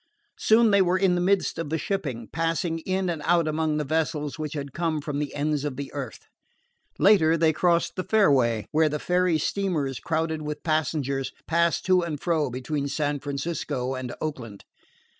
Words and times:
Soon 0.39 0.71
they 0.71 0.81
were 0.81 0.97
in 0.97 1.13
the 1.13 1.21
midst 1.21 1.59
of 1.59 1.69
the 1.69 1.77
shipping, 1.77 2.27
passing 2.33 2.79
in 2.87 3.07
and 3.07 3.21
out 3.23 3.47
among 3.47 3.77
the 3.77 3.83
vessels 3.83 4.39
which 4.39 4.53
had 4.53 4.73
come 4.73 4.99
from 4.99 5.19
the 5.19 5.35
ends 5.35 5.63
of 5.63 5.75
the 5.77 5.93
earth. 5.93 6.21
Later 6.97 7.37
they 7.37 7.53
crossed 7.53 7.95
the 7.95 8.03
fairway, 8.03 8.65
where 8.71 8.89
the 8.89 8.97
ferry 8.97 9.37
steamers, 9.37 9.99
crowded 9.99 10.41
with 10.41 10.63
passengers, 10.63 11.31
passed 11.45 11.85
to 11.85 12.01
and 12.01 12.19
fro 12.19 12.49
between 12.49 12.87
San 12.87 13.19
Francisco 13.19 13.93
and 13.93 14.15
Oakland. 14.19 14.63